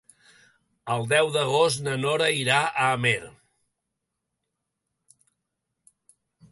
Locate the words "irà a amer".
2.45-3.21